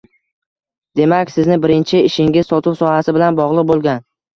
—Demak, 1.01 1.33
sizni 1.35 1.59
birinchi 1.67 2.03
ishingiz 2.09 2.51
sotuv 2.57 2.83
sohasi 2.85 3.19
bilan 3.23 3.43
bogʻliq 3.45 3.73
boʻlgan? 3.75 4.07